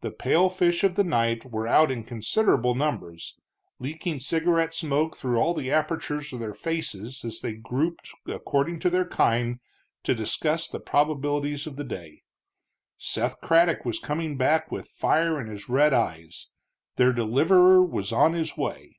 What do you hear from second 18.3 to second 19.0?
his way.